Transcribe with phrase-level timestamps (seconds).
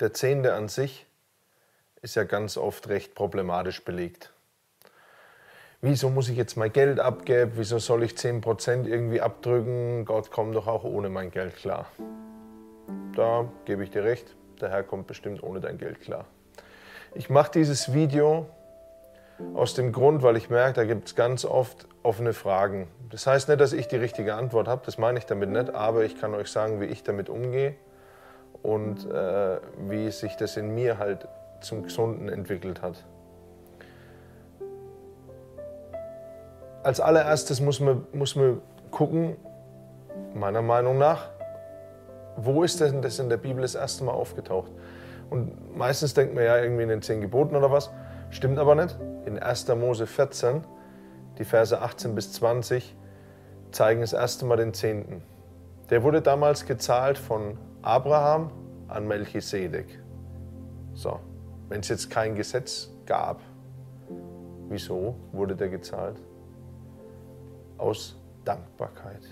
[0.00, 1.06] der Zehnte an sich
[2.02, 4.32] ist ja ganz oft recht problematisch belegt.
[5.80, 7.52] Wieso muss ich jetzt mein Geld abgeben?
[7.54, 10.04] Wieso soll ich 10% irgendwie abdrücken?
[10.04, 11.86] Gott kommt doch auch ohne mein Geld klar.
[13.14, 16.26] Da gebe ich dir recht, der Herr kommt bestimmt ohne dein Geld klar.
[17.14, 18.48] Ich mache dieses Video
[19.54, 22.88] aus dem Grund, weil ich merke, da gibt es ganz oft offene Fragen.
[23.10, 26.04] Das heißt nicht, dass ich die richtige Antwort habe, das meine ich damit nicht, aber
[26.04, 27.76] ich kann euch sagen, wie ich damit umgehe
[28.62, 31.28] und äh, wie sich das in mir halt
[31.60, 33.04] zum Gesunden entwickelt hat.
[36.82, 38.60] Als allererstes muss man, muss man
[38.90, 39.36] gucken,
[40.34, 41.28] meiner Meinung nach,
[42.36, 44.70] wo ist denn das in der Bibel das erste Mal aufgetaucht?
[45.30, 47.90] Und meistens denkt man ja irgendwie in den zehn Geboten oder was,
[48.30, 48.96] stimmt aber nicht.
[49.26, 49.68] In 1.
[49.74, 50.62] Mose 14,
[51.38, 52.96] die Verse 18 bis 20,
[53.72, 55.22] zeigen das erste Mal den Zehnten.
[55.90, 58.50] Der wurde damals gezahlt von Abraham
[58.88, 60.00] an Melchisedek.
[60.94, 61.20] So,
[61.68, 63.40] wenn es jetzt kein Gesetz gab,
[64.68, 66.16] wieso wurde der gezahlt?
[67.76, 69.22] Aus Dankbarkeit.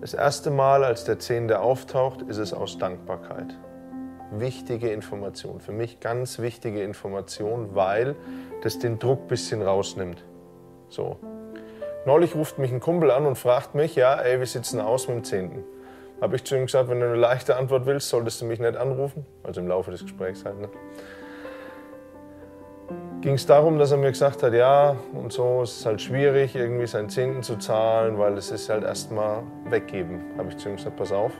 [0.00, 3.56] Das erste Mal, als der Zehnte auftaucht, ist es aus Dankbarkeit.
[4.32, 8.16] Wichtige Information, für mich ganz wichtige Information, weil
[8.62, 10.24] das den Druck ein bisschen rausnimmt.
[10.88, 11.16] So.
[12.04, 15.06] Neulich ruft mich ein Kumpel an und fragt mich, ja, ey, wie sieht's denn aus
[15.08, 15.64] mit dem Zehnten?
[16.20, 18.76] Habe ich zu ihm gesagt, wenn du eine leichte Antwort willst, solltest du mich nicht
[18.76, 19.26] anrufen.
[19.42, 20.58] Also im Laufe des Gesprächs halt.
[20.60, 20.68] Ne?
[23.20, 26.54] Ging es darum, dass er mir gesagt hat, ja, und so ist es halt schwierig,
[26.54, 30.22] irgendwie seinen Zehnten zu zahlen, weil es ist halt erstmal weggeben.
[30.38, 31.32] Habe ich zu ihm gesagt, pass auf,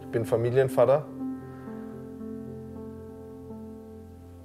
[0.00, 1.06] ich bin Familienvater.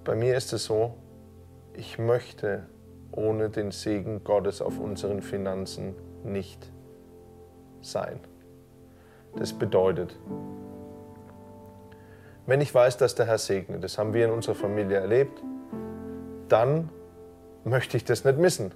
[0.04, 0.96] Bei mir ist es so,
[1.74, 2.68] ich möchte
[3.12, 6.72] ohne den Segen Gottes auf unseren Finanzen nicht
[7.82, 8.20] sein
[9.38, 10.16] das bedeutet.
[12.46, 15.42] Wenn ich weiß, dass der Herr segnet, das haben wir in unserer Familie erlebt,
[16.48, 16.90] dann
[17.64, 18.72] möchte ich das nicht missen.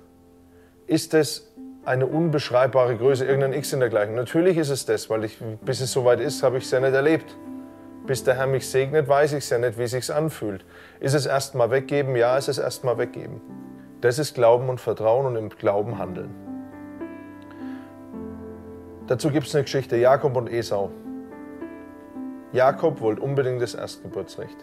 [0.88, 1.54] Ist es
[1.86, 4.16] eine unbeschreibbare Größe, irgendein X in dergleichen?
[4.16, 6.94] Natürlich ist es das, weil ich, bis es soweit ist, habe ich es ja nicht
[6.94, 7.36] erlebt.
[8.08, 10.66] Bis der Herr mich segnet, weiß ich es ja nicht, wie es sich anfühlt.
[11.00, 12.16] Ist es erstmal weggeben?
[12.16, 13.40] Ja, ist es erstmal weggeben.
[14.02, 16.49] Das ist Glauben und Vertrauen und im Glauben handeln.
[19.10, 20.92] Dazu gibt es eine Geschichte, Jakob und Esau.
[22.54, 24.56] Jakob wollte unbedingt das Erstgeburtsrecht,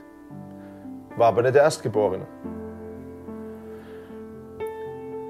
[1.17, 2.25] war aber nicht der Erstgeborene.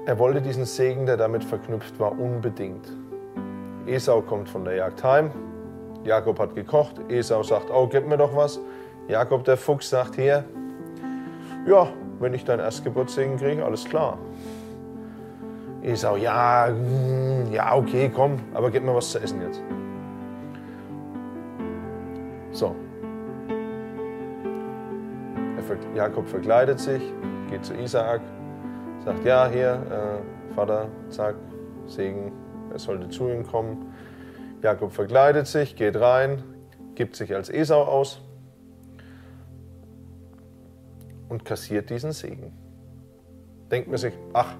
[0.05, 2.87] Er wollte diesen Segen, der damit verknüpft war, unbedingt.
[3.87, 5.31] Esau kommt von der Jagd heim,
[6.03, 8.59] Jakob hat gekocht, Esau sagt, oh, gib mir doch was.
[9.07, 10.45] Jakob, der Fuchs, sagt hier,
[11.65, 11.87] ja,
[12.19, 14.19] wenn ich deinen Erstgeburtssegen kriege, alles klar.
[15.87, 19.61] Esau, ja, hm, ja, okay, komm, aber gib mir was zu essen jetzt.
[22.51, 22.75] So.
[25.97, 27.01] Jakob verkleidet sich,
[27.49, 28.21] geht zu Isaak,
[29.03, 31.35] sagt, ja, hier, äh, Vater, zack,
[31.87, 32.31] Segen,
[32.71, 33.93] er sollte zu ihm kommen.
[34.61, 36.43] Jakob verkleidet sich, geht rein,
[36.93, 38.21] gibt sich als Esau aus
[41.29, 42.53] und kassiert diesen Segen.
[43.71, 44.53] Denkt man sich, ach,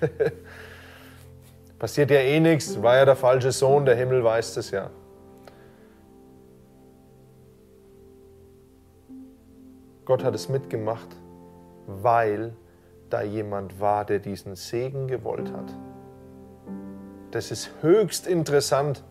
[1.78, 4.90] Passiert ja eh nichts, war ja der falsche Sohn, der Himmel weiß das ja.
[10.04, 11.08] Gott hat es mitgemacht,
[11.86, 12.54] weil
[13.10, 15.74] da jemand war, der diesen Segen gewollt hat.
[17.30, 19.04] Das ist höchst interessant,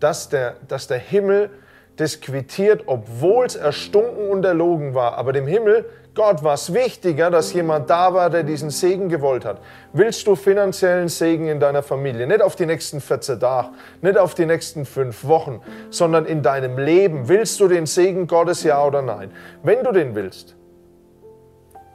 [0.00, 1.50] dass der, dass der Himmel
[2.00, 5.18] das quittiert, obwohl es erstunken und erlogen war.
[5.18, 5.84] Aber dem Himmel
[6.14, 9.60] Gott war es wichtiger, dass jemand da war, der diesen Segen gewollt hat.
[9.92, 12.26] Willst du finanziellen Segen in deiner Familie?
[12.26, 13.68] Nicht auf die nächsten 14 Tage,
[14.02, 15.60] nicht auf die nächsten fünf Wochen,
[15.90, 17.28] sondern in deinem Leben.
[17.28, 19.30] Willst du den Segen Gottes, ja oder nein?
[19.62, 20.56] Wenn du den willst,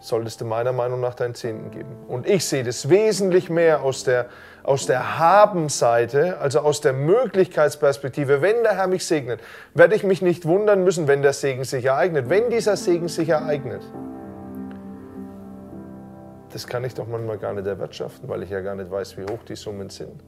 [0.05, 1.95] solltest du meiner Meinung nach deinen Zehnten geben.
[2.07, 4.27] Und ich sehe das wesentlich mehr aus der,
[4.63, 8.41] aus der Habenseite, also aus der Möglichkeitsperspektive.
[8.41, 9.41] Wenn der Herr mich segnet,
[9.73, 12.30] werde ich mich nicht wundern müssen, wenn der Segen sich ereignet.
[12.30, 13.81] Wenn dieser Segen sich ereignet,
[16.53, 19.24] das kann ich doch manchmal gar nicht erwirtschaften, weil ich ja gar nicht weiß, wie
[19.24, 20.24] hoch die Summen sind,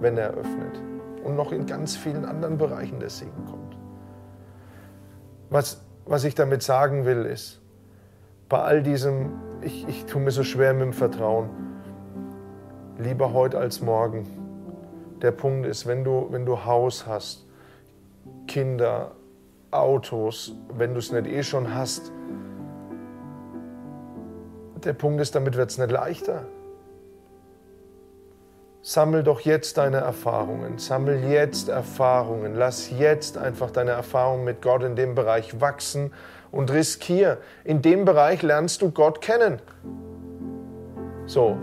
[0.00, 0.80] wenn er öffnet.
[1.24, 3.76] Und noch in ganz vielen anderen Bereichen der Segen kommt.
[5.50, 7.59] Was, was ich damit sagen will, ist,
[8.50, 9.30] bei all diesem,
[9.62, 11.48] ich, ich tue mir so schwer mit dem Vertrauen,
[12.98, 14.26] lieber heute als morgen.
[15.22, 17.46] Der Punkt ist, wenn du, wenn du Haus hast,
[18.48, 19.12] Kinder,
[19.70, 22.10] Autos, wenn du es nicht eh schon hast,
[24.84, 26.46] der Punkt ist, damit wird es nicht leichter.
[28.82, 34.82] Sammel doch jetzt deine Erfahrungen, sammel jetzt Erfahrungen, lass jetzt einfach deine Erfahrungen mit Gott
[34.82, 36.10] in dem Bereich wachsen
[36.52, 37.38] und riskier.
[37.64, 39.60] In dem Bereich lernst du Gott kennen.
[41.26, 41.58] So,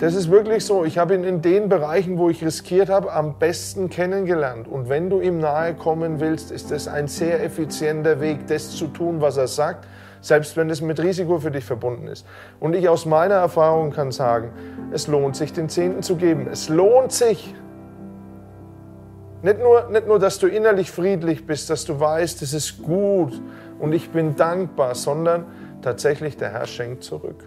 [0.00, 0.86] das ist wirklich so.
[0.86, 4.66] Ich habe ihn in den Bereichen, wo ich riskiert habe, am besten kennengelernt.
[4.66, 8.86] Und wenn du ihm nahe kommen willst, ist es ein sehr effizienter Weg, das zu
[8.86, 9.86] tun, was er sagt,
[10.22, 12.26] selbst wenn es mit Risiko für dich verbunden ist.
[12.60, 14.52] Und ich aus meiner Erfahrung kann sagen,
[14.90, 16.48] es lohnt sich, den Zehnten zu geben.
[16.50, 17.54] Es lohnt sich.
[19.42, 23.40] Nicht nur, nicht nur, dass du innerlich friedlich bist, dass du weißt, es ist gut
[23.78, 25.46] und ich bin dankbar, sondern
[25.80, 27.44] tatsächlich der Herr schenkt zurück.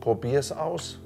[0.00, 1.00] Probier es aus.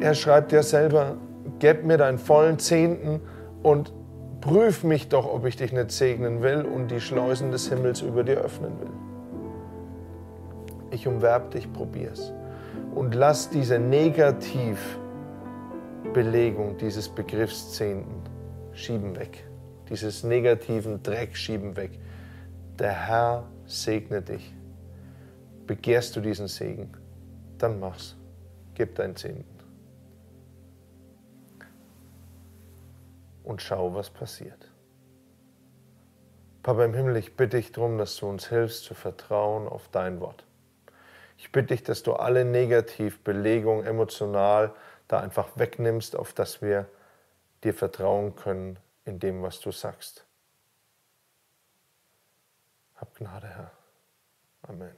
[0.00, 1.16] Er schreibt ja selber,
[1.58, 3.20] gib mir deinen vollen Zehnten
[3.62, 3.92] und
[4.40, 8.24] prüf mich doch, ob ich dich nicht segnen will und die Schleusen des Himmels über
[8.24, 8.90] dir öffnen will.
[10.90, 12.32] Ich umwerbe dich, probier's.
[12.94, 13.78] Und lass diese
[16.02, 18.22] Negativbelegung dieses Begriffs Zehnten
[18.72, 19.46] schieben weg.
[19.88, 21.98] Dieses negativen Dreck schieben weg.
[22.78, 24.54] Der Herr segne dich.
[25.66, 26.92] Begehrst du diesen Segen?
[27.58, 28.16] dann mach's.
[28.74, 29.46] Gib dein Zehnten.
[33.42, 34.70] Und schau, was passiert.
[36.62, 40.20] Papa im Himmel, ich bitte dich darum, dass du uns hilfst zu vertrauen auf dein
[40.20, 40.44] Wort.
[41.38, 44.74] Ich bitte dich, dass du alle Negativbelegung emotional
[45.08, 46.88] da einfach wegnimmst, auf dass wir
[47.64, 50.24] dir vertrauen können in dem, was du sagst.
[52.96, 53.70] Hab Gnade, Herr.
[54.62, 54.96] Amen.